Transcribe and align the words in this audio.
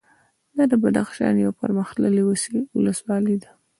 دا 0.57 0.63
د 0.71 0.73
بدخشان 0.83 1.35
یوه 1.43 1.53
پرمختللې 1.61 2.21
ولسوالي 2.77 3.35
ده 3.43 3.49